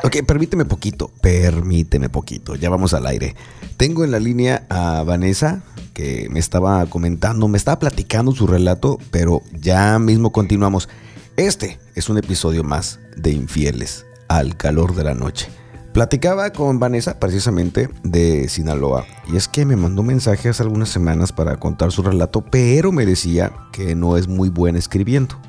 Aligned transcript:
pues. 0.00 0.04
Ok, 0.04 0.26
permíteme 0.26 0.64
poquito, 0.64 1.10
permíteme 1.20 2.08
poquito, 2.08 2.54
ya 2.54 2.70
vamos 2.70 2.94
al 2.94 3.06
aire. 3.06 3.34
Tengo 3.76 4.04
en 4.04 4.10
la 4.10 4.18
línea 4.18 4.66
a 4.68 5.02
Vanessa, 5.04 5.62
que 5.94 6.28
me 6.30 6.40
estaba 6.40 6.86
comentando, 6.86 7.48
me 7.48 7.58
estaba 7.58 7.78
platicando 7.78 8.32
su 8.32 8.46
relato, 8.46 8.98
pero 9.10 9.42
ya 9.52 9.98
mismo 9.98 10.32
continuamos. 10.32 10.88
Este 11.36 11.78
es 11.94 12.08
un 12.08 12.18
episodio 12.18 12.64
más 12.64 13.00
de 13.16 13.30
Infieles 13.30 14.06
al 14.28 14.56
calor 14.56 14.94
de 14.94 15.04
la 15.04 15.14
noche. 15.14 15.48
Platicaba 15.92 16.50
con 16.50 16.78
Vanessa 16.78 17.18
precisamente 17.18 17.88
de 18.04 18.48
Sinaloa 18.48 19.06
y 19.26 19.36
es 19.36 19.48
que 19.48 19.64
me 19.64 19.74
mandó 19.74 20.02
mensajes 20.02 20.50
hace 20.50 20.62
algunas 20.62 20.90
semanas 20.90 21.32
para 21.32 21.56
contar 21.56 21.90
su 21.90 22.02
relato, 22.02 22.42
pero 22.42 22.92
me 22.92 23.06
decía 23.06 23.52
que 23.72 23.94
no 23.94 24.16
es 24.16 24.28
muy 24.28 24.48
buena 24.48 24.78
escribiendo. 24.78 25.40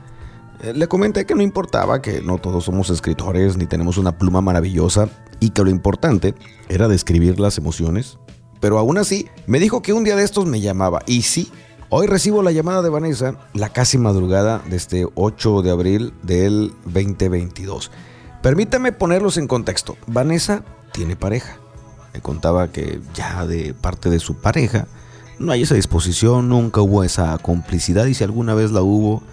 Eh, 0.61 0.73
le 0.73 0.87
comenté 0.87 1.25
que 1.25 1.35
no 1.35 1.41
importaba, 1.41 2.01
que 2.01 2.21
no 2.21 2.37
todos 2.37 2.65
somos 2.65 2.89
escritores 2.89 3.57
ni 3.57 3.65
tenemos 3.65 3.97
una 3.97 4.17
pluma 4.17 4.41
maravillosa 4.41 5.09
y 5.39 5.51
que 5.51 5.63
lo 5.63 5.69
importante 5.69 6.35
era 6.67 6.87
describir 6.87 7.39
las 7.39 7.57
emociones. 7.57 8.17
Pero 8.59 8.77
aún 8.77 8.97
así, 8.97 9.27
me 9.47 9.59
dijo 9.59 9.81
que 9.81 9.93
un 9.93 10.03
día 10.03 10.15
de 10.15 10.23
estos 10.23 10.45
me 10.45 10.59
llamaba 10.59 11.01
y 11.05 11.21
sí, 11.21 11.49
hoy 11.89 12.07
recibo 12.07 12.43
la 12.43 12.51
llamada 12.51 12.81
de 12.81 12.89
Vanessa 12.89 13.35
la 13.53 13.69
casi 13.69 13.97
madrugada 13.97 14.61
de 14.69 14.75
este 14.75 15.07
8 15.15 15.61
de 15.61 15.71
abril 15.71 16.13
del 16.23 16.73
2022. 16.85 17.91
Permítame 18.41 18.91
ponerlos 18.91 19.37
en 19.37 19.47
contexto. 19.47 19.97
Vanessa 20.07 20.63
tiene 20.91 21.15
pareja. 21.15 21.57
Me 22.13 22.21
contaba 22.21 22.69
que 22.69 22.99
ya 23.13 23.45
de 23.45 23.73
parte 23.73 24.09
de 24.09 24.19
su 24.19 24.35
pareja 24.35 24.87
no 25.37 25.53
hay 25.53 25.61
esa 25.61 25.75
disposición, 25.75 26.49
nunca 26.49 26.81
hubo 26.81 27.03
esa 27.05 27.37
complicidad 27.37 28.05
y 28.07 28.13
si 28.13 28.25
alguna 28.25 28.55
vez 28.55 28.71
la 28.71 28.81
hubo, 28.81 29.23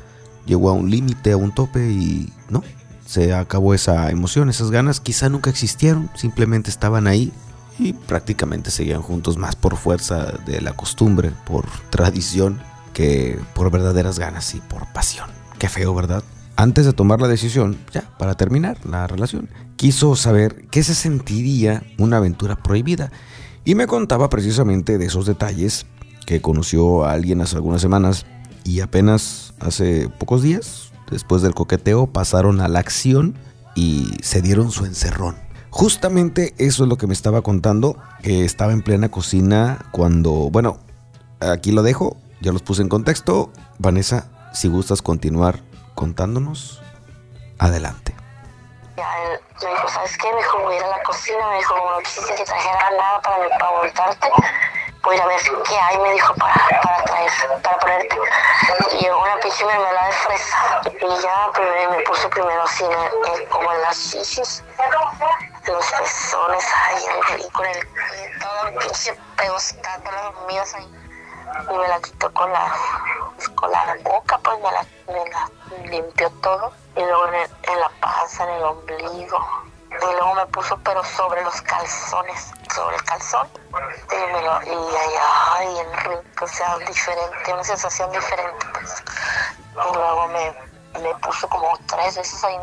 llegó 0.47 0.70
a 0.70 0.72
un 0.72 0.91
límite, 0.91 1.33
a 1.33 1.36
un 1.36 1.52
tope 1.52 1.91
y 1.91 2.33
no, 2.48 2.62
se 3.06 3.34
acabó 3.34 3.75
esa 3.75 4.11
emoción, 4.11 4.48
esas 4.48 4.70
ganas, 4.70 5.00
quizá 5.00 5.28
nunca 5.28 5.50
existieron, 5.50 6.11
simplemente 6.14 6.70
estaban 6.70 7.06
ahí 7.06 7.33
y 7.78 7.92
prácticamente 7.92 8.70
seguían 8.70 9.03
juntos 9.03 9.36
más 9.36 9.56
por 9.56 9.77
fuerza 9.77 10.33
de 10.47 10.61
la 10.61 10.72
costumbre, 10.72 11.33
por 11.44 11.66
tradición, 11.91 12.61
que 12.94 13.38
por 13.55 13.70
verdaderas 13.70 14.19
ganas 14.19 14.55
y 14.55 14.61
por 14.61 14.86
pasión. 14.92 15.28
Qué 15.58 15.69
feo, 15.69 15.94
¿verdad? 15.94 16.25
antes 16.56 16.86
de 16.86 16.92
tomar 16.92 17.20
la 17.20 17.28
decisión, 17.28 17.78
ya, 17.92 18.10
para 18.19 18.34
terminar 18.34 18.78
la 18.84 19.06
relación, 19.06 19.48
quiso 19.77 20.16
saber 20.16 20.64
qué 20.70 20.83
se 20.83 20.94
sentiría 20.94 21.83
una 21.98 22.16
aventura 22.16 22.56
prohibida. 22.56 23.12
Y 23.64 23.75
me 23.75 23.86
contaba 23.86 24.31
precisamente 24.31 24.98
de 24.98 25.06
esos 25.06 25.27
detalles 25.27 25.86
que 26.25 26.41
conoció 26.41 27.05
a 27.05 27.12
alguien 27.12 27.41
hace 27.41 27.56
algunas 27.56 27.83
semanas 27.83 28.27
y 28.67 28.81
apenas 28.81 29.55
hace 29.61 30.09
pocos 30.09 30.42
días, 30.42 30.91
después 31.09 31.41
del 31.41 31.55
coqueteo, 31.55 32.09
pasaron 32.09 32.61
a 32.61 32.67
la 32.67 32.81
acción 32.81 33.39
y 33.77 34.17
se 34.22 34.42
dieron 34.42 34.72
su 34.72 34.84
encerrón. 34.84 35.36
Justamente 35.70 36.53
eso 36.59 36.83
es 36.83 36.89
lo 36.89 36.97
que 36.97 37.06
me 37.06 37.12
estaba 37.12 37.42
contando, 37.42 37.97
estaba 38.25 38.72
en 38.72 38.83
plena 38.83 39.09
cocina 39.09 39.87
cuando, 39.92 40.50
bueno, 40.50 40.78
aquí 41.39 41.70
lo 41.70 41.84
dejo, 41.84 42.17
ya 42.41 42.50
los 42.50 42.62
puse 42.62 42.83
en 42.83 42.89
contexto. 42.89 43.53
Vanessa, 43.78 44.27
si 44.53 44.67
gustas 44.67 45.00
continuar 45.00 45.61
contándonos. 45.94 46.83
Adelante. 47.59 48.14
Ya 48.97 49.05
él 49.25 49.41
me 49.62 49.70
dijo, 49.70 49.89
¿sabes 49.89 50.19
qué? 50.19 50.27
Me 50.27 50.62
voy 50.64 50.75
a 50.75 50.78
ir 50.78 50.84
a 50.84 50.89
la 50.89 51.03
cocina. 51.05 51.48
Me 51.50 51.56
dijo, 51.59 51.75
no 51.77 52.03
quisiste 52.03 52.34
que 52.34 52.44
trajera 52.44 52.91
nada 52.98 53.22
para, 53.22 53.59
para 53.59 53.78
voltarte. 53.78 54.28
Voy 55.07 55.19
a 55.19 55.27
ver 55.27 55.41
qué 55.67 55.79
hay, 55.79 55.99
me 55.99 56.12
dijo, 56.12 56.35
para, 56.35 56.55
para 56.83 57.05
traer, 57.05 57.31
para 57.62 57.79
ponerte. 57.79 58.19
Y 58.93 58.97
llegó 58.99 59.22
una 59.22 59.37
pinche 59.37 59.65
mermelada 59.65 60.06
de 60.06 60.12
fresa. 60.12 60.81
Y 60.84 61.22
ya 61.22 61.50
primero, 61.55 61.91
me 61.93 62.00
puse 62.03 62.28
primero 62.28 62.62
así, 62.62 62.84
en, 62.84 63.47
como 63.47 63.72
en 63.72 63.83
las 63.83 64.11
chichis, 64.11 64.65
los 65.66 65.87
pezones, 65.93 66.65
ahí, 66.75 67.05
en 67.05 67.41
el, 67.41 67.53
con 67.53 67.66
el, 67.66 67.89
todo 68.41 68.69
el 68.69 68.75
pinche 68.75 69.19
pegostado, 69.37 70.03
todas 70.03 70.25
las 70.25 70.34
comidas 70.34 70.75
ahí 70.75 71.06
y 71.71 71.77
me 71.77 71.89
la 71.89 72.00
quitó 72.00 72.33
con 72.33 72.53
la, 72.53 72.72
con 73.55 73.71
la 73.71 73.97
boca, 74.03 74.39
pues 74.39 74.59
me 74.59 74.72
la, 74.72 74.87
me 75.06 75.31
la 75.31 75.50
limpió 75.91 76.31
todo. 76.43 76.72
Y 76.97 77.00
luego 77.00 77.27
en, 77.27 77.81
la 77.81 77.89
panza, 78.00 78.45
en 78.45 78.50
el 78.50 78.65
ombligo. 78.65 79.39
Y 79.91 80.12
luego 80.12 80.34
me 80.34 80.47
puso, 80.47 80.78
pero 80.84 81.03
sobre 81.05 81.43
los 81.43 81.61
calzones, 81.62 82.53
sobre 82.76 82.97
el 82.97 83.04
calzón. 83.04 83.48
Y, 84.12 84.32
me 84.32 84.42
lo, 84.42 84.62
y 84.62 84.97
ay, 85.50 85.78
en 85.78 85.92
rico, 86.04 86.44
o 86.44 86.48
sea, 86.48 86.76
diferente, 86.78 87.53
una 87.53 87.64
sensación 87.64 88.12
diferente, 88.12 88.66
pues. 88.72 89.03
Y 89.72 89.94
luego 89.94 90.28
me, 90.28 90.54
me 91.00 91.15
puso 91.16 91.48
como 91.48 91.78
tres 91.86 92.16
veces 92.16 92.44
ahí, 92.44 92.56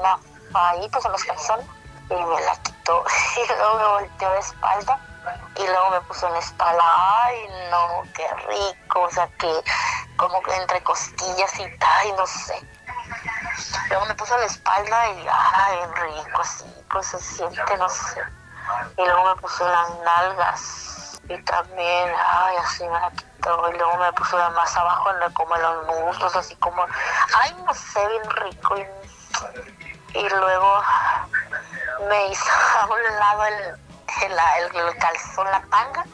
ahí 0.54 0.88
pues 0.90 1.04
en 1.06 1.12
los 1.12 1.24
calzones. 1.24 1.66
Y 2.10 2.14
me 2.14 2.42
la 2.42 2.56
quitó. 2.62 3.04
Y 3.38 3.48
luego 3.48 3.76
me 3.76 3.88
volteó 3.88 4.30
de 4.30 4.40
espalda 4.40 5.00
y 5.56 5.66
luego 5.66 5.90
me 5.92 6.02
puso 6.02 6.28
en 6.28 6.34
la 6.34 6.40
espalda, 6.40 6.84
ay 7.24 7.48
no, 7.72 8.04
qué 8.14 8.28
rico, 8.48 9.02
o 9.02 9.10
sea 9.10 9.28
que 9.40 9.64
como 10.18 10.42
que 10.42 10.54
entre 10.56 10.84
costillas 10.84 11.60
y 11.60 11.78
tal, 11.78 12.16
no 12.18 12.28
sé. 12.28 12.60
Luego 13.90 14.06
me 14.06 14.16
puso 14.16 14.36
en 14.36 14.42
la 14.42 14.48
espalda 14.48 15.10
y 15.10 15.28
ay, 15.32 15.78
rico, 15.96 16.42
así, 16.42 16.66
pues 16.92 17.08
se 17.08 17.20
siente, 17.20 17.78
no 17.78 17.88
sé. 17.88 18.22
Y 18.98 19.06
luego 19.06 19.36
me 19.36 19.42
puso 19.42 19.66
en 19.66 19.72
las 19.72 19.90
nalgas 20.00 21.20
y 21.30 21.38
también, 21.44 22.12
ay, 22.18 22.58
así 22.58 22.84
me 22.84 23.00
la 23.00 23.12
quitó. 23.12 23.70
Y 23.70 23.78
luego 23.78 23.98
me 23.98 24.14
puso 24.14 24.38
más 24.52 24.76
abajo, 24.76 25.10
en 25.12 25.34
como 25.34 25.56
los 25.56 25.88
muslos, 25.88 26.36
así 26.36 26.56
como, 26.58 26.86
ay, 27.36 27.56
no 27.66 27.74
sé, 27.74 28.08
bien 28.08 28.30
rico. 28.30 28.76
Y, 30.16 30.30
luego 30.30 30.84
me 32.08 32.28
hizo 32.28 32.52
a 32.80 32.86
un 32.86 33.20
lado 33.20 33.46
el 33.46 33.84
el, 34.22 34.76
el 34.76 34.98
calzón, 34.98 35.50
la 35.50 35.62
tanga, 35.70 36.06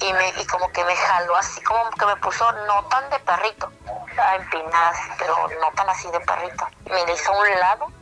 y, 0.00 0.12
me, 0.12 0.28
y 0.28 0.46
como 0.46 0.70
que 0.72 0.84
me 0.84 0.94
jaló 0.94 1.36
así, 1.36 1.60
como 1.62 1.90
que 1.90 2.06
me 2.06 2.16
puso 2.16 2.50
no 2.66 2.84
tan 2.84 3.08
de 3.10 3.18
perrito, 3.20 3.72
empinada, 4.36 4.92
pero 5.18 5.48
no 5.60 5.72
tan 5.74 5.88
así 5.88 6.10
de 6.10 6.20
perrito. 6.20 6.68
Me 6.84 7.12
hizo 7.12 7.32
a 7.32 7.38
un 7.38 7.60
lado, 7.60 7.92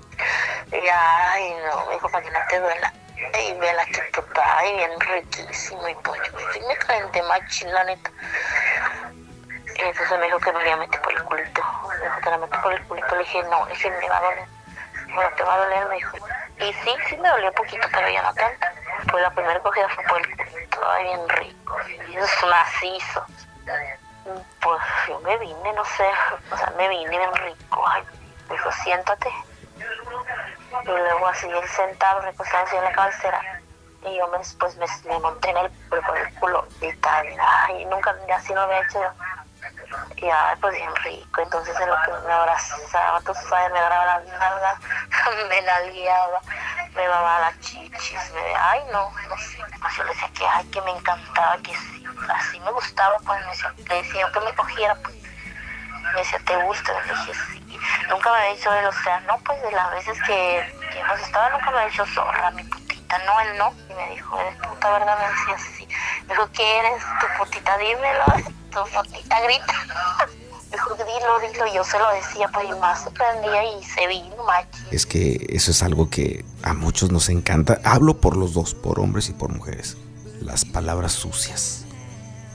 y 0.72 0.88
ay, 0.88 1.56
no, 1.66 1.86
me 1.86 1.94
dijo, 1.94 2.08
para 2.08 2.24
que 2.24 2.30
no 2.30 2.40
te 2.48 2.60
duela. 2.60 2.92
Y 3.38 3.54
me 3.54 3.72
la 3.74 3.84
quitó, 3.86 4.24
ay, 4.42 4.76
bien 4.76 5.00
riquísimo, 5.00 5.88
y 5.88 5.94
pues, 5.96 6.20
sí 6.52 6.60
me 6.66 6.76
calenté 6.76 7.22
machín, 7.22 7.72
la 7.72 7.84
neta. 7.84 8.10
Y 9.76 9.82
entonces 9.82 10.18
me 10.18 10.26
dijo 10.26 10.38
que 10.38 10.52
me 10.52 10.64
la 10.64 10.76
meter 10.76 11.00
por 11.02 11.12
el 11.12 11.24
culito. 11.24 11.62
Me 11.88 12.04
dijo 12.04 12.20
que 12.20 12.30
la 12.30 12.38
metí 12.38 12.58
por 12.58 12.72
el 12.72 12.82
culito. 12.86 13.14
Le 13.14 13.18
dije, 13.18 13.42
no, 13.44 13.66
ese 13.68 13.90
me 13.90 14.08
va 14.08 14.16
a 14.16 14.22
doler. 14.22 14.48
Bueno, 15.14 15.30
te 15.36 15.42
va 15.42 15.54
a 15.54 15.58
doler, 15.58 15.86
me 15.88 15.96
dijo. 15.96 16.16
Y 16.58 16.72
sí, 16.72 16.94
sí 17.08 17.16
me 17.18 17.28
dolió 17.28 17.52
poquito, 17.52 17.86
pero 17.92 18.08
ya 18.08 18.22
no 18.22 18.32
tanto. 18.34 18.66
Pues 19.10 19.22
la 19.22 19.30
primera 19.30 19.60
cogida 19.60 19.88
fue 19.90 20.04
por 20.04 20.18
el 20.20 20.68
todo 20.70 20.98
bien 21.02 21.28
rico, 21.28 21.76
y 22.08 22.16
es 22.16 22.44
macizo. 22.48 23.24
Pues 24.60 24.82
yo 25.08 25.20
me 25.20 25.36
vine, 25.38 25.72
no 25.74 25.84
sé, 25.84 26.08
o 26.50 26.56
sea, 26.56 26.72
me 26.76 26.88
vine 26.88 27.10
bien 27.10 27.34
rico. 27.34 27.84
Ay, 27.86 28.02
me 28.48 28.54
dijo, 28.54 28.72
siéntate. 28.72 29.30
Y 30.82 30.86
luego 30.86 31.26
así 31.28 31.46
él 31.48 31.68
sentado, 31.68 32.20
recostado 32.20 32.64
así 32.64 32.76
en 32.76 32.84
la 32.84 32.92
cabecera. 32.92 33.60
Y 34.02 34.16
yo 34.16 34.28
me, 34.28 34.38
pues 34.58 34.76
me, 34.76 35.18
monté 35.18 35.50
en 35.50 35.56
el, 35.56 35.70
por 35.88 36.16
el 36.16 36.34
culo 36.34 36.66
y 36.80 36.92
tal. 36.96 37.26
Ay, 37.40 37.84
nunca, 37.86 38.14
así 38.34 38.52
no 38.52 38.60
lo 38.60 38.62
había 38.62 38.86
hecho 38.86 39.02
yo. 39.02 39.10
Y 40.16 40.28
ay, 40.28 40.56
pues 40.60 40.74
bien 40.74 40.94
rico. 40.96 41.40
Entonces 41.40 41.78
en 41.80 41.88
lo 41.88 41.96
que 42.04 42.12
me 42.26 42.32
abrazaba, 42.32 43.20
tú 43.20 43.34
sabes, 43.34 43.72
me 43.72 43.78
agarraba 43.78 44.18
las 44.18 44.26
nalgas, 44.26 44.78
me 45.48 45.62
la 45.62 45.80
guiaba 45.82 46.40
me 46.96 47.06
daba 47.06 47.40
las 47.40 47.60
chichis, 47.60 48.32
me 48.32 48.56
ay 48.56 48.80
no, 48.90 49.10
no 49.28 49.36
sé, 49.36 49.58
pues 49.80 49.96
yo 49.96 50.04
le 50.04 50.10
decía 50.10 50.30
que 50.34 50.46
ay, 50.46 50.64
que 50.68 50.80
me 50.80 50.90
encantaba, 50.92 51.58
que 51.58 51.74
sí, 51.74 52.04
así 52.28 52.58
me 52.60 52.70
gustaba, 52.70 53.18
pues 53.18 53.40
me 53.44 53.50
decía, 53.50 53.74
le 53.76 54.02
decía 54.02 54.32
que 54.32 54.40
me 54.40 54.54
cogiera, 54.54 54.94
pues 55.02 55.14
me 56.16 56.22
decía, 56.22 56.40
¿te 56.46 56.56
gusta? 56.64 56.92
Le 57.02 57.12
dije, 57.12 57.32
sí, 57.52 57.78
nunca 58.08 58.32
me 58.32 58.38
ha 58.38 58.54
dicho 58.54 58.72
él, 58.72 58.86
o 58.86 58.92
sea, 59.04 59.20
no, 59.20 59.38
pues 59.44 59.60
de 59.62 59.70
las 59.72 59.90
veces 59.92 60.18
que, 60.26 60.58
hemos 60.98 61.20
estado, 61.20 61.50
nunca 61.50 61.70
me 61.70 61.78
ha 61.78 61.86
dicho 61.86 62.06
zorra, 62.06 62.50
mi 62.52 62.64
putita, 62.64 63.18
no, 63.26 63.40
él 63.40 63.58
no, 63.58 63.72
y 63.90 63.94
me 63.94 64.14
dijo, 64.14 64.40
eres 64.40 64.56
puta, 64.56 64.92
¿verdad? 64.92 65.18
Me 65.18 65.28
decía, 65.28 65.70
sí, 65.76 65.88
me 66.26 66.34
dijo, 66.34 66.48
¿qué 66.52 66.78
eres? 66.78 67.02
Tu 67.20 67.26
putita, 67.38 67.76
dímelo, 67.76 68.24
tu 68.70 68.90
putita 68.96 69.40
grita. 69.42 69.74
dijo, 70.72 70.94
dilo, 70.94 71.52
dilo, 71.52 71.74
yo 71.74 71.84
se 71.84 71.98
lo 71.98 72.10
decía, 72.12 72.48
pues 72.48 72.66
y 72.66 72.80
más 72.80 73.04
se 73.04 73.10
prendía 73.10 73.64
y 73.78 73.84
se 73.84 74.06
vino 74.06 74.42
macho. 74.44 74.78
Es 74.90 75.04
que 75.04 75.46
eso 75.50 75.70
es 75.70 75.82
algo 75.82 76.08
que 76.08 76.46
a 76.62 76.72
muchos 76.72 77.12
nos 77.12 77.28
encanta. 77.28 77.78
Hablo 77.84 78.20
por 78.22 78.36
los 78.38 78.54
dos, 78.54 78.74
por 78.74 79.00
hombres 79.00 79.28
y 79.28 79.34
por 79.34 79.50
mujeres. 79.50 79.98
Las 80.40 80.64
palabras 80.64 81.12
sucias. 81.12 81.84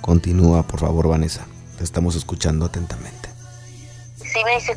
Continúa, 0.01 0.63
por 0.63 0.79
favor, 0.79 1.07
Vanessa. 1.07 1.45
Te 1.77 1.83
estamos 1.83 2.15
escuchando 2.15 2.65
atentamente. 2.65 3.30
Sí, 4.41 4.45
me 4.45 4.55
dice, 4.55 4.75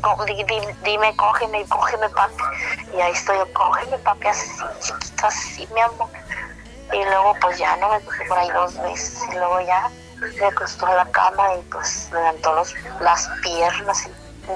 dime, 0.83 1.15
cógeme, 1.15 1.65
cógeme, 1.65 2.07
papi. 2.09 2.43
Y 2.95 3.01
ahí 3.01 3.13
estoy 3.13 3.35
yo, 3.35 3.51
cógeme, 3.51 3.97
papi, 3.97 4.27
así, 4.27 4.47
chiquito, 4.79 5.25
así, 5.25 5.67
mi 5.73 5.81
amor. 5.81 6.07
Y 6.93 7.03
luego, 7.03 7.33
pues 7.41 7.57
ya 7.57 7.75
no 7.77 7.89
me 7.89 7.99
cogí 8.01 8.25
por 8.25 8.37
ahí 8.37 8.51
dos 8.51 8.75
meses. 8.75 9.23
Y 9.31 9.35
luego 9.35 9.59
ya 9.61 9.89
me 10.39 10.45
acostó 10.45 10.85
a 10.85 10.93
la 10.93 11.05
cama 11.05 11.55
y 11.55 11.61
pues 11.71 12.09
me 12.11 12.19
levantó 12.19 12.53
los, 12.53 12.75
las 12.99 13.27
piernas 13.41 14.07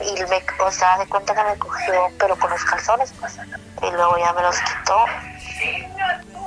y 0.03 0.23
me, 0.25 0.43
o 0.63 0.71
sea, 0.71 0.99
de 0.99 1.07
cuenta 1.07 1.33
que 1.33 1.43
me 1.43 1.57
cogió, 1.57 2.11
pero 2.19 2.37
con 2.37 2.51
los 2.51 2.63
calzones, 2.65 3.11
pues. 3.19 3.35
Y 3.81 3.89
luego 3.89 4.15
ya 4.15 4.31
me 4.33 4.43
los 4.43 4.57
quitó 4.59 5.05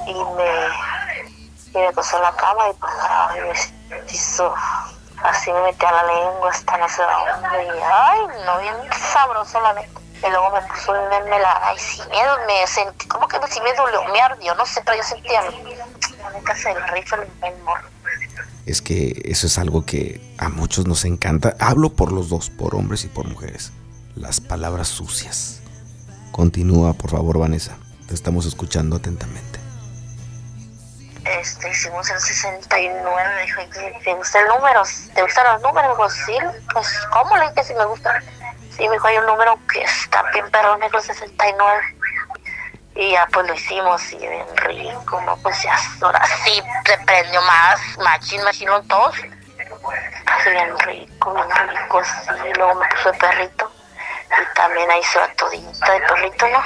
y 0.07 0.15
me, 0.15 1.81
y 1.81 1.85
me 1.85 1.93
puso 1.95 2.17
en 2.17 2.23
la 2.23 2.33
cama 2.37 2.69
y 2.71 2.75
pues 2.75 2.93
ay, 3.11 3.41
me 3.91 4.13
hizo, 4.13 4.55
así 5.25 5.53
me 5.53 5.63
metía 5.63 5.91
la 5.93 6.05
lengua 6.05 6.51
hasta 6.51 6.79
no 6.79 6.89
sé 6.89 7.03
dónde. 7.03 7.65
Y 7.65 7.81
ay, 7.83 8.21
no, 8.45 8.59
bien 8.59 8.75
sabroso 8.93 9.61
la 9.61 9.73
neta. 9.75 10.01
Y 10.27 10.31
luego 10.31 10.51
me 10.51 10.63
puso 10.63 10.95
en 10.95 11.09
mermelada 11.09 11.75
y 11.75 11.79
sin 11.79 12.09
miedo 12.09 12.37
me 12.47 12.67
sentí, 12.67 13.09
como 13.09 13.27
que 13.27 13.39
si 13.49 13.61
me 13.61 13.73
dolió, 13.75 14.05
me 14.05 14.21
ardió, 14.21 14.55
no 14.55 14.65
sé, 14.65 14.81
pero 14.85 14.97
yo 14.97 15.03
sentía, 15.03 15.43
la 15.43 16.31
neta 16.31 16.55
se 16.55 16.73
rifle 16.75 17.29
el 17.43 17.59
morro 17.63 17.93
es 18.67 18.81
que 18.81 19.23
eso 19.25 19.47
es 19.47 19.59
algo 19.59 19.85
que 19.85 20.35
a 20.39 20.49
muchos 20.49 20.87
nos 20.87 21.05
encanta. 21.05 21.57
Hablo 21.59 21.91
por 21.91 22.13
los 22.13 22.29
dos, 22.29 22.51
por 22.51 22.75
hombres 22.75 23.05
y 23.05 23.09
por 23.09 23.29
mujeres. 23.29 23.73
Las 24.15 24.41
palabras 24.41 24.89
sucias. 24.89 25.61
Continúa, 26.31 26.93
por 26.95 27.11
favor, 27.11 27.39
Vanessa. 27.39 27.77
Te 28.07 28.15
estamos 28.15 28.47
escuchando 28.47 28.97
atentamente. 28.97 29.62
Este, 31.43 31.71
hicimos 31.71 32.09
el 32.09 32.21
69, 32.21 33.35
me 33.35 33.43
dijo, 33.43 33.63
¿te 34.05 34.15
gustan 34.15 34.47
números? 34.47 35.11
¿Te 35.13 35.23
gustan 35.23 35.53
los 35.53 35.63
números? 35.63 35.97
Pues 35.97 36.13
sí, 36.25 36.39
pues 36.73 36.87
¿cómo 37.11 37.37
le 37.37 37.51
dije 37.51 37.65
si 37.65 37.75
me 37.75 37.85
gusta? 37.85 38.23
Sí, 38.77 38.89
me 38.89 38.93
dijo, 38.95 39.09
hay 39.09 39.19
un 39.19 39.27
número 39.27 39.59
que 39.73 39.83
está 39.83 40.23
bien 40.33 40.49
perro, 40.53 40.79
me 40.79 40.87
dijo 40.87 41.01
69. 41.01 41.97
Y 42.95 43.11
ya 43.11 43.27
pues 43.33 43.49
lo 43.49 43.55
hicimos 43.55 44.13
y 44.13 44.19
bien 44.19 44.47
rico, 44.55 45.21
¿no? 45.23 45.37
Pues 45.39 45.61
ya 45.65 45.77
ahora 46.01 46.25
sí 46.45 46.63
se 46.87 46.99
prendió 46.99 47.43
más, 47.43 47.81
machín, 47.99 48.45
machín 48.45 48.69
todos. 48.87 49.17
Así 49.17 50.51
bien 50.51 50.79
rico, 50.79 51.35
bien 51.35 51.69
rico, 51.69 51.99
así. 51.99 52.53
Luego 52.57 52.75
me 52.77 52.87
puso 52.87 53.11
el 53.11 53.19
perrito. 53.19 53.73
Y 54.31 54.55
también 54.55 54.89
ahí 54.93 55.01
hizo 55.01 55.19
la 55.19 55.35
todita 55.35 55.93
de 55.93 56.01
perrito, 56.03 56.47
¿no? 56.51 56.63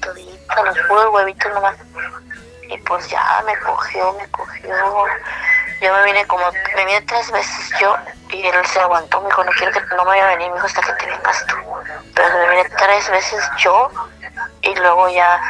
Todita, 0.00 0.62
los 0.64 0.78
puros 0.88 1.14
huevitos 1.14 1.54
nomás. 1.54 1.76
Y 2.70 2.78
pues 2.78 3.08
ya 3.08 3.42
me 3.44 3.56
cogió, 3.58 4.12
me 4.14 4.28
cogió. 4.30 4.74
Yo 5.80 5.94
me 5.94 6.04
vine 6.04 6.26
como, 6.26 6.44
me 6.76 6.84
vine 6.84 7.00
tres 7.02 7.30
veces 7.30 7.70
yo 7.80 7.96
y 8.28 8.46
él 8.46 8.66
se 8.66 8.80
aguantó, 8.80 9.20
me 9.22 9.28
dijo, 9.28 9.44
no 9.44 9.50
quiero 9.52 9.72
que 9.72 9.80
no 9.96 10.04
me 10.04 10.10
vaya 10.10 10.24
a 10.26 10.36
venir, 10.36 10.48
me 10.48 10.54
dijo, 10.54 10.66
hasta 10.66 10.82
que 10.82 10.92
te 10.92 11.06
vengas 11.06 11.46
tú. 11.46 11.56
Pero 12.14 12.38
me 12.38 12.50
vine 12.50 12.70
tres 12.76 13.10
veces 13.10 13.42
yo 13.58 13.90
y 14.62 14.74
luego 14.74 15.08
ya 15.08 15.40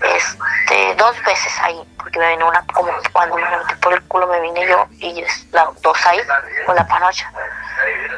este 0.00 0.94
dos 0.96 1.16
veces 1.24 1.52
ahí 1.62 1.82
porque 1.96 2.18
me 2.18 2.30
vino 2.30 2.48
una 2.48 2.64
como 2.72 2.92
cuando 3.12 3.36
me 3.36 3.42
metí 3.42 3.74
por 3.80 3.92
el 3.92 4.02
culo 4.04 4.26
me 4.26 4.40
vine 4.40 4.66
yo 4.66 4.86
y 4.98 5.24
la, 5.52 5.70
dos 5.82 6.06
ahí 6.06 6.20
con 6.64 6.76
la 6.76 6.86
panocha 6.86 7.30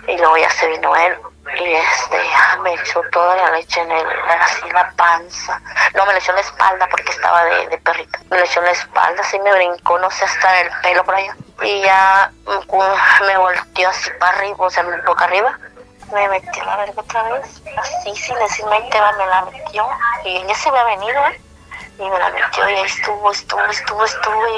y 0.06 0.16
luego 0.18 0.36
ya 0.36 0.50
se 0.50 0.68
vino 0.68 0.94
él 0.96 1.16
y 1.58 1.74
este 1.74 2.18
me 2.62 2.74
echó 2.74 3.02
toda 3.12 3.36
la 3.36 3.50
leche 3.52 3.80
en 3.80 3.90
el 3.90 4.06
así 4.40 4.70
la 4.70 4.90
panza. 4.92 5.60
No 5.94 6.06
me 6.06 6.12
le 6.12 6.18
echó 6.18 6.30
en 6.32 6.36
la 6.36 6.42
espalda 6.42 6.88
porque 6.90 7.10
estaba 7.12 7.44
de, 7.44 7.68
de 7.68 7.78
perrito 7.78 8.18
me 8.30 8.38
le 8.38 8.44
echó 8.44 8.60
en 8.60 8.66
la 8.66 8.72
espalda 8.72 9.20
así 9.22 9.38
me 9.40 9.52
brincó 9.52 9.98
no 9.98 10.10
sé 10.10 10.24
hasta 10.24 10.60
el 10.60 10.70
pelo 10.82 11.04
por 11.04 11.14
allá. 11.14 11.36
Y 11.62 11.82
ya 11.82 12.30
me 13.26 13.36
volteó 13.36 13.88
así 13.88 14.10
para 14.18 14.36
arriba 14.38 14.56
o 14.58 14.70
sea 14.70 14.84
boca 15.06 15.24
arriba. 15.24 15.58
Me 16.12 16.26
metió 16.28 16.64
la 16.64 16.76
verga 16.76 17.02
otra 17.02 17.22
vez, 17.24 17.62
así 17.76 18.16
sin 18.16 18.34
decirme 18.36 18.88
va, 18.94 19.12
me 19.12 19.26
la 19.26 19.42
metió. 19.42 19.86
Y 20.24 20.36
ella 20.38 20.54
se 20.54 20.70
había 20.70 20.84
venido, 20.84 21.26
¿eh? 21.26 21.40
Y 21.98 22.08
me 22.08 22.18
la 22.18 22.30
metió 22.30 22.66
y 22.66 22.74
ahí 22.74 22.84
estuvo, 22.84 23.30
estuvo, 23.30 23.64
estuvo, 23.64 24.04
estuvo. 24.04 24.48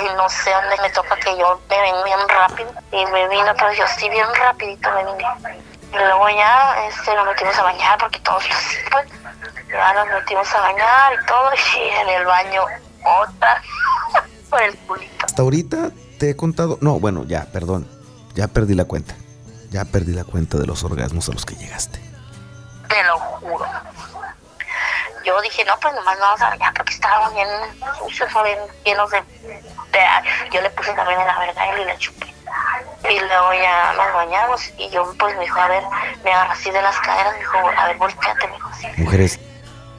Y 0.00 0.14
no 0.16 0.28
sé 0.28 0.50
dónde 0.50 0.76
me 0.82 0.90
toca 0.90 1.14
que 1.16 1.36
yo 1.36 1.60
me 1.68 1.80
vengo 1.80 2.02
bien 2.02 2.28
rápido. 2.28 2.72
Y 2.90 3.06
me 3.06 3.28
vino, 3.28 3.54
pero 3.56 3.72
yo 3.74 3.86
sí 3.86 4.08
bien 4.08 4.26
rapidito 4.34 4.90
me 4.90 5.04
vine. 5.04 5.67
Y 5.92 5.96
luego 5.96 6.28
ya 6.30 6.86
este, 6.88 7.14
nos 7.14 7.26
metimos 7.26 7.58
a 7.58 7.62
bañar 7.62 7.98
porque 7.98 8.18
todos 8.20 8.44
pues, 8.90 9.06
ya 9.68 9.94
nos 9.94 10.08
metimos 10.08 10.54
a 10.54 10.60
bañar 10.60 11.12
y 11.14 11.26
todo 11.26 11.50
y 11.54 11.88
en 11.88 12.08
el 12.08 12.26
baño 12.26 12.62
otra 13.04 13.62
por 14.50 14.62
el 14.62 14.76
culito. 14.78 15.26
Hasta 15.26 15.42
ahorita 15.42 15.90
te 16.18 16.30
he 16.30 16.36
contado, 16.36 16.78
no, 16.80 16.98
bueno, 16.98 17.24
ya, 17.24 17.46
perdón, 17.52 17.88
ya 18.34 18.48
perdí 18.48 18.74
la 18.74 18.84
cuenta. 18.84 19.14
Ya 19.70 19.84
perdí 19.84 20.12
la 20.14 20.24
cuenta 20.24 20.56
de 20.58 20.66
los 20.66 20.82
orgasmos 20.84 21.28
a 21.28 21.32
los 21.32 21.44
que 21.44 21.54
llegaste. 21.54 22.00
Te 22.88 23.02
lo 23.04 23.18
juro. 23.18 23.66
Yo 25.24 25.40
dije, 25.42 25.64
no, 25.64 25.78
pues 25.78 25.94
nomás 25.94 26.18
vamos 26.18 26.40
a 26.40 26.48
bañar 26.50 26.72
porque 26.72 26.94
estábamos 26.94 27.34
bien 27.34 27.48
sucios, 27.98 28.30
bien 28.44 28.58
llenos 28.84 29.10
de, 29.10 29.22
Yo 30.50 30.62
le 30.62 30.70
puse 30.70 30.92
también 30.94 31.20
en 31.20 31.26
la 31.26 31.38
verga 31.38 31.80
y 31.80 31.84
le 31.84 31.98
chupé. 31.98 32.27
Y 33.04 33.18
luego 33.18 33.52
ya 33.54 33.94
nos 33.96 34.12
bañamos 34.14 34.60
y 34.78 34.90
yo 34.90 35.14
pues 35.18 35.36
me 35.36 35.42
dijo, 35.42 35.60
a 35.60 35.68
ver, 35.68 35.82
me 36.24 36.32
agarró 36.32 36.52
así 36.52 36.70
de 36.70 36.82
las 36.82 36.98
caderas, 37.00 37.32
me 37.34 37.38
dijo, 37.38 37.58
a 37.76 37.86
ver, 37.86 37.96
volteate, 37.96 38.46
me 38.48 38.54
dijo 38.54 38.68
así. 38.68 38.86
Mujeres, 38.96 39.40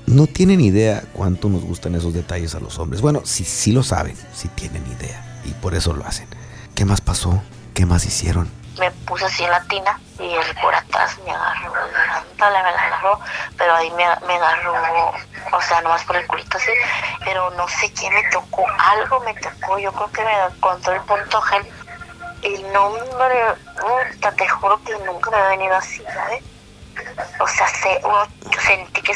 no 0.06 0.28
tienen 0.28 0.60
idea 0.62 1.04
cuánto 1.14 1.50
nos 1.50 1.64
gustan 1.64 1.96
esos 1.96 2.14
detalles 2.14 2.56
a 2.56 2.60
los 2.60 2.78
hombres. 2.80 3.02
Bueno, 3.02 3.22
sí, 3.26 3.46
sí 3.46 3.72
lo 3.72 3.84
saben, 3.84 4.16
sí 4.34 4.48
tienen 4.50 4.86
idea 4.88 5.42
y 5.46 5.54
por 5.54 5.76
eso 5.76 5.94
lo 5.94 6.06
hacen. 6.06 6.28
¿Qué 6.76 6.86
más 6.86 7.02
pasó? 7.02 7.42
¿Qué 7.74 7.86
más 7.86 8.06
hicieron? 8.06 8.60
me 8.80 8.90
puse 9.06 9.26
así 9.26 9.44
en 9.44 9.52
la 9.52 9.62
tina 9.64 10.00
y 10.18 10.34
el 10.34 10.56
por 10.56 10.74
atrás 10.74 11.18
me 11.26 11.32
agarró, 11.32 11.74
me 12.38 12.46
agarró, 12.46 13.20
pero 13.58 13.76
ahí 13.76 13.92
me, 13.92 14.06
me 14.26 14.36
agarró, 14.36 14.74
o 15.52 15.62
sea, 15.62 15.82
nomás 15.82 16.04
por 16.06 16.16
el 16.16 16.26
culito 16.26 16.58
así, 16.58 16.72
pero 17.24 17.50
no 17.52 17.68
sé 17.68 17.92
qué 17.94 18.10
me 18.10 18.24
tocó, 18.32 18.66
algo 18.78 19.20
me 19.22 19.34
tocó, 19.36 19.78
yo 19.78 19.92
creo 19.92 20.12
que 20.12 20.24
me 20.24 20.56
encontró 20.56 20.94
el 20.94 21.02
punto 21.02 21.42
G 21.42 21.66
el 22.44 22.74
nombre, 22.74 23.36
te 24.38 24.48
juro 24.48 24.82
que 24.84 24.98
nunca 25.00 25.32
me 25.32 25.38
ha 25.38 25.50
venido 25.50 25.76
así, 25.76 26.04
¿sabes? 26.14 26.44
o 27.40 27.48
sea, 27.48 27.68
se, 27.68 28.02
sentí 28.60 29.02
que 29.02 29.14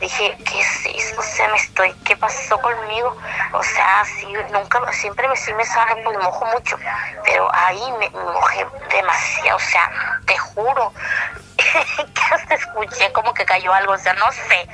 dije, 0.00 0.36
¿qué 0.44 0.60
es 0.60 0.86
eso? 0.86 1.20
O 1.20 1.22
sea, 1.22 1.48
me 1.48 1.56
estoy, 1.56 1.92
¿qué 2.04 2.16
pasó 2.16 2.58
conmigo? 2.60 3.16
O 3.52 3.62
sea, 3.62 4.04
sí, 4.04 4.32
nunca, 4.52 4.92
siempre 4.92 5.28
me, 5.28 5.36
sí 5.36 5.52
me 5.54 5.64
sale, 5.64 6.02
pues 6.02 6.18
mojo 6.18 6.44
mucho, 6.46 6.78
pero 7.24 7.48
ahí 7.54 7.92
me, 7.98 8.08
mojé 8.10 8.66
demasiado, 8.90 9.56
o 9.56 9.60
sea, 9.60 9.90
te 10.26 10.36
juro 10.38 10.92
que 11.56 12.34
hasta 12.34 12.54
escuché 12.54 13.12
como 13.12 13.34
que 13.34 13.44
cayó 13.44 13.72
algo, 13.72 13.92
o 13.92 13.98
sea, 13.98 14.14
no 14.14 14.30
sé, 14.32 14.68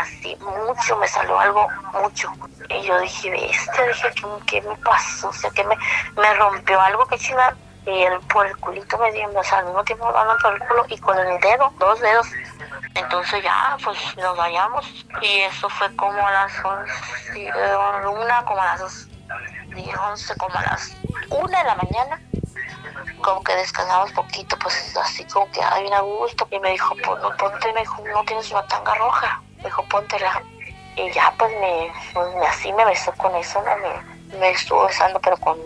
así, 0.00 0.36
mucho, 0.40 0.96
me 0.96 1.08
salió 1.08 1.38
algo, 1.38 1.68
mucho. 1.92 2.32
Y 2.68 2.82
yo 2.82 2.98
dije, 3.00 3.50
este, 3.50 3.88
dije, 3.88 4.08
¿qué, 4.14 4.26
¿qué, 4.46 4.62
me 4.62 4.76
pasó? 4.76 5.28
O 5.28 5.32
sea, 5.32 5.50
que 5.50 5.64
me, 5.64 5.76
me 6.16 6.34
rompió 6.34 6.80
algo 6.80 7.06
que 7.06 7.18
chingada 7.18 7.56
y 7.86 8.02
él 8.02 8.18
por 8.32 8.46
el 8.46 8.56
culito 8.56 8.98
me 8.98 9.12
dio, 9.12 9.28
o 9.32 9.44
sea, 9.44 9.58
al 9.58 9.66
mismo 9.66 9.84
tiempo 9.84 10.12
dando 10.12 10.36
por 10.38 10.54
el 10.54 10.58
culo 10.66 10.84
y 10.88 10.98
con 10.98 11.18
el 11.18 11.40
dedo, 11.40 11.72
dos 11.78 12.00
dedos. 12.00 12.26
Entonces 12.94 13.44
ya, 13.44 13.76
pues 13.84 13.98
nos 14.16 14.36
vayamos 14.36 14.86
y 15.22 15.40
eso 15.42 15.68
fue 15.68 15.94
como 15.94 16.26
a 16.26 16.30
las 16.32 16.52
once, 16.64 17.52
una, 18.08 18.44
como 18.44 18.60
a 18.60 18.64
las 18.64 18.80
dos, 18.80 19.08
once, 20.08 20.34
como 20.36 20.58
a 20.58 20.62
las 20.62 20.96
una 21.30 21.58
de 21.58 21.64
la 21.64 21.74
mañana. 21.76 22.20
Como 23.22 23.42
que 23.42 23.54
descansamos 23.54 24.12
poquito, 24.12 24.58
pues 24.58 24.96
así 24.96 25.24
como 25.26 25.50
que 25.50 25.62
hay 25.62 25.90
a 25.90 26.00
gusto. 26.00 26.46
Y 26.50 26.60
me 26.60 26.70
dijo, 26.70 26.94
pues 27.04 27.22
no, 27.22 27.36
ponte, 27.36 27.72
me 27.72 27.80
dijo, 27.80 28.02
no 28.12 28.22
tienes 28.24 28.50
una 28.50 28.66
tanga 28.66 28.94
roja. 28.94 29.42
Dijo, 29.62 29.84
póntela. 29.84 30.42
Y 30.96 31.10
ya, 31.10 31.32
pues 31.36 31.50
me, 31.60 31.92
pues, 32.12 32.28
así 32.48 32.72
me 32.72 32.84
besó 32.84 33.12
con 33.12 33.34
eso, 33.36 33.62
¿no? 33.62 33.76
me, 33.76 34.38
me 34.38 34.50
estuvo 34.50 34.86
besando, 34.86 35.20
pero 35.20 35.36
con, 35.36 35.58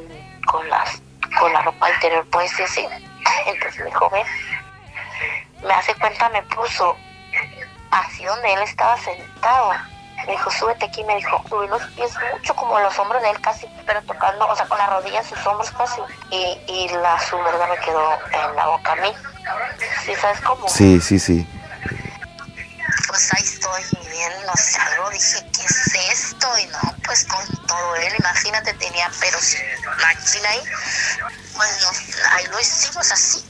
con 0.47 0.69
las 0.69 1.01
con 1.39 1.53
la 1.53 1.63
ropa 1.63 1.91
interior 1.91 2.27
pues 2.31 2.51
sí, 2.51 2.65
sí. 2.67 2.89
Entonces 3.47 3.79
me 3.79 3.87
dijo, 3.87 4.11
ven, 4.11 4.27
me 5.63 5.73
hace 5.75 5.95
cuenta, 5.95 6.29
me 6.31 6.43
puso 6.43 6.97
así 7.91 8.25
donde 8.25 8.53
él 8.53 8.63
estaba 8.63 8.97
sentado. 8.99 9.73
Me 10.27 10.33
dijo, 10.33 10.51
súbete 10.51 10.85
aquí, 10.85 11.03
me 11.05 11.17
dijo, 11.17 11.43
subí 11.49 11.67
los 11.69 11.83
pies 11.93 12.13
mucho 12.33 12.55
como 12.55 12.79
los 12.79 12.99
hombros 12.99 13.23
de 13.23 13.31
él 13.31 13.41
casi, 13.41 13.67
pero 13.87 14.03
tocando, 14.03 14.47
o 14.47 14.55
sea, 14.55 14.67
con 14.67 14.77
las 14.77 14.91
rodillas 14.91 15.27
sus 15.27 15.47
hombros 15.47 15.71
casi. 15.71 16.01
Y, 16.31 16.61
y 16.69 16.89
la 16.89 17.19
su 17.21 17.39
verdad 17.39 17.69
me 17.71 17.79
quedó 17.79 18.13
en 18.33 18.57
la 18.57 18.67
boca 18.67 18.93
a 18.93 18.97
mí. 18.97 19.13
¿Sí 20.05 20.15
sabes 20.17 20.41
cómo? 20.43 20.69
Sí, 20.69 21.01
sí, 21.01 21.19
sí. 21.19 21.47
Pues 24.53 24.77
ahí 24.77 24.81
estoy 24.81 24.81
bien, 24.81 24.81
no 24.81 24.81
sé, 24.81 24.81
algo 24.81 25.11
dije, 25.11 25.47
¿qué 25.53 25.65
es 25.65 26.23
esto? 26.23 26.59
Y 26.59 26.67
no, 26.67 26.81
pues 27.05 27.25
con 27.25 27.67
todo 27.67 27.97
él, 27.97 28.13
imagínate, 28.19 28.73
tenía 28.75 29.11
pero 29.21 29.39
máquina 30.01 30.49
ahí. 30.49 30.63
Pues 31.55 31.81
nos, 31.83 32.25
ahí 32.33 32.47
lo 32.47 32.61
hicimos 32.61 33.11
así 33.11 33.45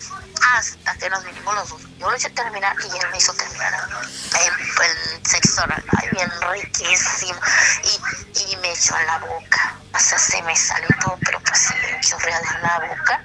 hasta 0.57 0.95
que 0.97 1.11
nos 1.11 1.25
vinimos 1.25 1.54
los 1.54 1.69
dos. 1.69 1.83
Yo 1.99 2.11
lo 2.11 2.16
hice 2.16 2.30
terminar 2.30 2.75
y 2.80 2.97
él 2.97 3.11
me 3.11 3.19
hizo 3.19 3.33
terminar 3.35 3.73
el, 3.75 4.85
el 4.85 5.26
sexo 5.26 5.62
oral. 5.62 5.85
Bien 6.12 6.30
riquísimo. 6.50 7.40
Y, 7.85 8.57
me 8.57 8.73
echó 8.73 8.99
en 8.99 9.07
la 9.07 9.19
boca. 9.19 9.76
O 9.95 9.99
sea, 9.99 10.19
se 10.19 10.42
me 10.42 10.54
salió 10.57 10.88
todo, 11.00 11.19
pero 11.25 11.40
pues 11.40 11.59
se 11.59 11.75
me 11.75 11.97
echó 11.97 12.16
en 12.26 12.62
la 12.62 12.78
boca. 12.88 13.23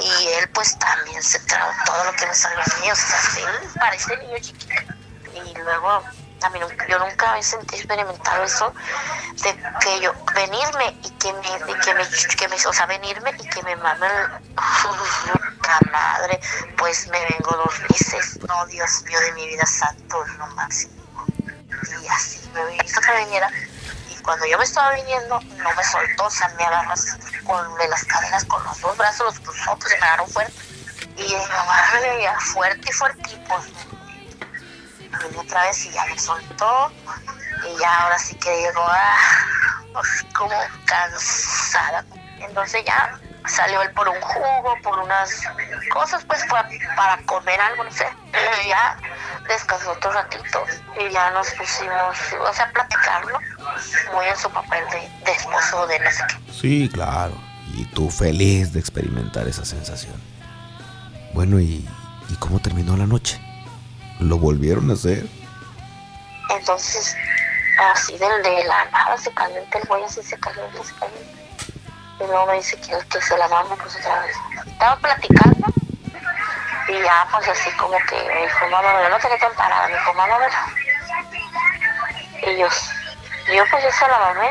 Y 0.00 0.28
él 0.28 0.48
pues 0.50 0.78
también 0.78 1.22
se 1.22 1.38
tragó 1.40 1.72
todo 1.84 2.04
lo 2.04 2.12
que 2.12 2.26
me 2.26 2.34
salió 2.34 2.60
a 2.60 2.80
mí. 2.80 2.90
O 2.90 2.94
sea, 2.94 3.20
él 3.36 3.70
parece 3.78 4.16
niño 4.16 4.38
chiquito. 4.38 4.94
Y 5.34 5.54
luego 5.58 6.04
yo 6.88 6.98
nunca 6.98 7.30
había 7.30 7.42
sentido 7.42 7.76
experimentado 7.76 8.44
eso 8.44 8.72
de 9.42 9.56
que 9.80 10.00
yo 10.00 10.12
venirme 10.34 10.96
y 11.02 11.10
que 11.10 11.32
me, 11.32 11.72
y 11.72 11.78
que 12.36 12.48
me, 12.48 12.54
o 12.54 12.72
sea 12.72 12.86
venirme 12.86 13.30
y 13.38 13.48
que 13.48 13.62
me 13.62 13.76
mame 13.76 14.06
el 14.06 14.12
la 15.64 15.80
madre, 15.90 16.40
pues 16.76 17.08
me 17.08 17.20
vengo 17.20 17.50
dos 17.56 17.80
meses. 17.90 18.38
No, 18.46 18.66
Dios 18.66 19.02
mío, 19.04 19.18
de 19.20 19.32
mi 19.32 19.46
vida 19.46 19.66
santo, 19.66 20.24
lo 20.38 20.46
máximo. 20.48 20.92
Y 22.02 22.08
así 22.08 22.48
me 22.52 22.84
hizo 22.84 23.00
que 23.00 23.24
viniera. 23.24 23.50
Y 24.10 24.22
cuando 24.22 24.46
yo 24.46 24.58
me 24.58 24.64
estaba 24.64 24.94
viniendo, 24.94 25.40
no 25.40 25.74
me 25.74 25.84
soltó, 25.84 26.24
o 26.24 26.30
sea, 26.30 26.48
me 26.48 26.64
agarras 26.64 27.16
con 27.44 27.78
las 27.90 28.04
cadenas 28.04 28.44
con 28.44 28.62
los 28.64 28.80
dos 28.80 28.96
brazos, 28.96 29.26
los 29.26 29.40
cruzó, 29.40 29.76
pues 29.76 29.92
se 29.92 29.98
me 29.98 30.06
agarró 30.06 30.26
fuerte. 30.26 30.54
Y 31.16 31.22
mi 31.22 31.46
mamá 31.46 31.90
me 31.94 32.00
veía 32.00 32.38
fuerte 32.40 32.88
y 32.88 32.92
fuertito. 32.92 33.64
Me 33.92 33.93
vino 35.22 35.40
otra 35.40 35.64
vez 35.64 35.86
y 35.86 35.90
ya 35.90 36.04
me 36.06 36.18
soltó. 36.18 36.92
Y 37.64 37.80
ya 37.80 38.02
ahora 38.02 38.18
sí 38.18 38.34
que 38.36 38.50
digo, 38.50 38.84
ah, 38.86 39.82
así 39.94 40.26
como 40.34 40.54
cansada. 40.86 42.04
Entonces 42.40 42.84
ya 42.84 43.18
salió 43.46 43.82
él 43.82 43.90
por 43.92 44.08
un 44.08 44.20
jugo, 44.20 44.74
por 44.82 44.98
unas 44.98 45.42
cosas, 45.92 46.24
pues 46.24 46.44
fue 46.48 46.60
para 46.96 47.22
comer 47.22 47.60
algo, 47.60 47.84
no 47.84 47.90
sé. 47.90 48.06
Ya 48.68 48.96
descansó 49.48 49.92
otro 49.92 50.12
ratito 50.12 50.64
y 50.98 51.12
ya 51.12 51.30
nos 51.30 51.50
pusimos, 51.50 52.16
o 52.40 52.52
sea, 52.52 52.64
a 52.64 52.72
platicarlo, 52.72 53.38
muy 54.14 54.26
en 54.26 54.36
su 54.36 54.50
papel 54.50 54.84
de, 54.90 55.24
de 55.24 55.32
esposo 55.32 55.86
de 55.86 56.00
no 56.00 56.10
sé 56.10 56.24
qué. 56.28 56.52
Sí, 56.52 56.90
claro. 56.92 57.34
Y 57.74 57.84
tú 57.86 58.10
feliz 58.10 58.72
de 58.72 58.80
experimentar 58.80 59.46
esa 59.48 59.64
sensación. 59.64 60.14
Bueno, 61.32 61.58
¿y, 61.60 61.86
¿y 62.28 62.36
cómo 62.36 62.60
terminó 62.60 62.96
la 62.96 63.06
noche? 63.06 63.40
¿Lo 64.20 64.38
volvieron 64.38 64.90
a 64.90 64.94
hacer? 64.94 65.26
Entonces, 66.50 67.16
así 67.92 68.16
del 68.18 68.42
de 68.42 68.64
la 68.64 68.84
nada 68.86 69.16
se 69.18 69.32
calienta 69.32 69.78
el 69.78 69.88
güey, 69.88 70.04
así 70.04 70.22
se 70.22 70.38
calienta, 70.38 70.84
se 70.84 70.94
calienta. 70.94 71.42
Y 72.20 72.26
luego 72.26 72.46
me 72.46 72.54
dice 72.54 72.76
que, 72.80 72.96
que 73.08 73.20
se 73.20 73.36
la 73.36 73.48
mame 73.48 73.76
pues 73.76 73.96
otra 73.96 74.20
vez. 74.20 74.36
Estaba 74.66 74.96
platicando 74.96 75.66
y 76.88 77.02
ya 77.02 77.26
pues 77.32 77.48
así 77.48 77.70
como 77.72 77.96
que 78.08 78.16
me 78.28 78.42
dijo, 78.42 78.68
mamá, 78.70 79.02
yo 79.02 79.08
no 79.08 79.18
tenía 79.18 79.38
que 79.38 79.46
parada, 79.56 79.88
me 79.88 79.94
dijo, 79.94 80.14
mamá. 80.14 80.38
Y 82.42 82.58
yo, 82.58 82.68
yo 83.54 83.64
pues 83.70 83.84
yo 83.84 83.90
se 83.90 84.08
la 84.08 84.18
mamé. 84.18 84.50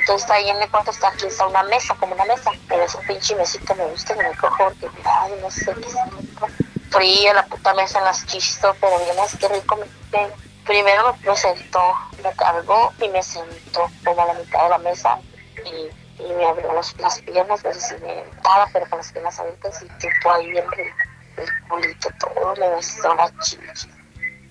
Entonces 0.00 0.30
ahí 0.30 0.48
en 0.48 0.58
mi 0.58 0.66
cuarto, 0.68 0.90
está 0.90 1.08
aquí, 1.08 1.26
está 1.26 1.46
una 1.46 1.62
mesa, 1.64 1.94
como 1.96 2.14
una 2.14 2.24
mesa. 2.24 2.50
Pero 2.66 2.82
ese 2.82 2.98
pinche 3.06 3.36
mesita 3.36 3.74
me 3.74 3.84
gusta 3.86 4.14
que 4.14 4.22
me 4.22 4.34
cojo 4.36 4.72
porque, 4.80 4.88
ay, 5.04 5.32
no 5.42 5.50
sé 5.50 5.74
qué 5.74 5.86
es. 5.86 6.67
Fría 6.90 7.34
la 7.34 7.46
puta 7.46 7.74
mesa 7.74 7.98
en 7.98 8.04
las 8.04 8.26
chistos, 8.26 8.76
pero 8.80 8.98
bien, 8.98 9.18
es 9.18 9.36
que 9.36 9.48
rico 9.48 9.76
me, 9.76 9.86
me 10.12 10.32
primero 10.68 11.16
me 11.24 11.34
sentó, 11.34 11.80
me 12.22 12.30
cargó 12.32 12.92
y 13.00 13.08
me 13.08 13.22
sentó 13.22 13.90
como 14.04 14.22
a 14.22 14.26
la 14.26 14.34
mitad 14.34 14.64
de 14.64 14.68
la 14.68 14.78
mesa 14.78 15.18
y, 15.64 16.22
y 16.22 16.32
me 16.34 16.44
abrió 16.44 16.72
las, 16.74 16.92
piernas, 17.22 17.62
pues 17.62 17.78
así 17.78 17.94
me 18.02 18.20
estaba, 18.20 18.68
pero 18.72 18.88
con 18.90 18.98
las 18.98 19.10
piernas 19.10 19.38
abiertas 19.38 19.82
y 19.82 19.88
tipo 19.98 20.30
ahí 20.30 20.50
el, 20.50 20.58
el 20.58 21.68
culito 21.68 22.10
todo, 22.20 22.54
me 22.56 22.68
besó 22.70 23.14
la 23.14 23.32
chichi. 23.40 23.88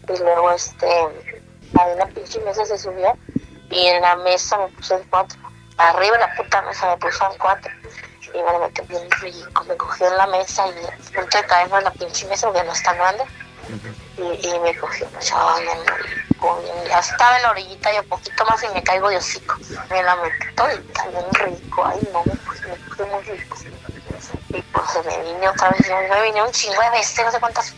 Y 0.09 0.17
luego 0.17 0.51
este, 0.51 0.87
a 1.79 1.85
una 1.85 2.07
pinche 2.07 2.39
mesa 2.39 2.65
se 2.65 2.77
subió 2.79 3.15
y 3.69 3.85
en 3.85 4.01
la 4.01 4.15
mesa 4.15 4.57
me 4.57 4.67
puso 4.69 4.97
en 4.97 5.03
cuatro. 5.09 5.39
Arriba 5.77 6.15
en 6.15 6.21
la 6.21 6.35
puta 6.35 6.61
mesa 6.63 6.89
me 6.89 6.97
puso 6.97 7.31
en 7.31 7.37
cuatro. 7.37 7.71
Y 8.37 8.43
me 8.43 8.51
lo 8.51 8.59
metió 8.59 8.83
bien 8.85 9.09
rico, 9.21 9.63
me 9.63 9.75
cogió 9.77 10.07
en 10.07 10.17
la 10.17 10.27
mesa 10.27 10.65
y 10.67 11.11
punto 11.15 11.37
de 11.37 11.45
caerme 11.45 11.77
en 11.79 11.83
la 11.85 11.91
pinche 11.91 12.27
mesa 12.27 12.47
porque 12.47 12.63
no 12.63 12.71
es 12.71 12.83
tan 12.83 12.95
grande 12.97 13.23
y, 14.17 14.47
y 14.47 14.59
me 14.59 14.77
cogió 14.77 15.07
bien 15.09 15.77
rico, 15.87 16.61
bien- 16.61 16.85
ya 16.87 16.99
estaba 16.99 17.37
en 17.37 17.43
la 17.43 17.51
orillita 17.51 17.93
y 17.93 17.97
un 17.99 18.07
poquito 18.07 18.45
más 18.45 18.63
y 18.63 18.67
me 18.73 18.83
caigo 18.83 19.09
de 19.09 19.17
hocico. 19.17 19.55
Me 19.89 20.03
la 20.03 20.15
metí 20.17 20.55
todita 20.55 21.07
bien 21.07 21.25
rico, 21.33 21.85
ay 21.85 21.99
no, 22.13 22.21
pues 22.45 22.61
me 22.61 22.75
cogió 22.89 23.07
muy 23.07 23.23
rico. 23.23 23.57
Y 24.49 24.61
pues 24.61 24.85
se 24.91 25.03
me 25.03 25.23
vine 25.23 25.49
otra 25.49 25.69
vez, 25.71 25.87
me 26.09 26.21
vine 26.23 26.43
un 26.43 26.51
chingo 26.51 26.81
de 26.81 26.89
veces, 26.91 27.25
no 27.25 27.31
sé 27.31 27.39
cuántas, 27.39 27.73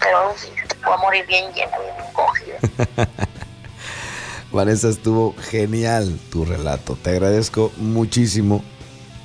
pero 0.00 0.34
te 0.68 0.74
puedo 0.76 0.98
morir 0.98 1.26
bien 1.26 1.52
llena, 1.52 1.76
bien 1.78 1.94
cogida. 2.12 2.58
Vanessa, 4.52 4.88
estuvo 4.88 5.34
genial 5.50 6.16
tu 6.30 6.44
relato. 6.44 6.96
Te 7.02 7.10
agradezco 7.10 7.72
muchísimo. 7.76 8.64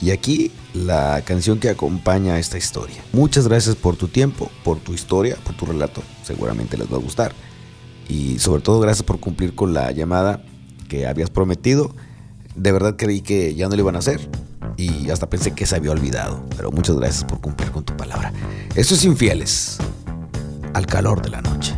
Y 0.01 0.11
aquí 0.11 0.51
la 0.73 1.21
canción 1.25 1.59
que 1.59 1.69
acompaña 1.69 2.39
esta 2.39 2.57
historia. 2.57 3.03
Muchas 3.11 3.47
gracias 3.47 3.75
por 3.75 3.95
tu 3.95 4.07
tiempo, 4.07 4.49
por 4.63 4.79
tu 4.79 4.93
historia, 4.93 5.35
por 5.43 5.55
tu 5.55 5.65
relato. 5.65 6.01
Seguramente 6.23 6.77
les 6.77 6.91
va 6.91 6.97
a 6.97 7.01
gustar. 7.01 7.33
Y 8.07 8.39
sobre 8.39 8.61
todo 8.61 8.79
gracias 8.79 9.03
por 9.03 9.19
cumplir 9.19 9.55
con 9.55 9.73
la 9.73 9.91
llamada 9.91 10.43
que 10.87 11.05
habías 11.05 11.29
prometido. 11.29 11.93
De 12.55 12.71
verdad 12.71 12.95
creí 12.97 13.21
que 13.21 13.55
ya 13.55 13.67
no 13.67 13.75
lo 13.75 13.81
iban 13.81 13.95
a 13.95 13.99
hacer. 13.99 14.29
Y 14.77 15.09
hasta 15.09 15.29
pensé 15.29 15.51
que 15.51 15.65
se 15.65 15.75
había 15.75 15.91
olvidado. 15.91 16.45
Pero 16.55 16.71
muchas 16.71 16.95
gracias 16.95 17.25
por 17.25 17.41
cumplir 17.41 17.71
con 17.71 17.83
tu 17.83 17.95
palabra. 17.97 18.31
Esto 18.75 18.95
es 18.95 19.03
Infieles. 19.03 19.77
Al 20.73 20.85
calor 20.85 21.21
de 21.21 21.29
la 21.29 21.41
noche. 21.41 21.77